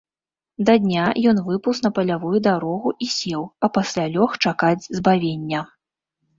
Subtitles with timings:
[0.69, 5.61] Да дня ён выпаўз на палявую дарогу і сеў, а пасля лёг чакаць збавення.